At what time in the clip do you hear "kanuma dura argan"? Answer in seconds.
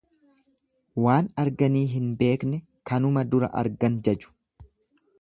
2.93-4.01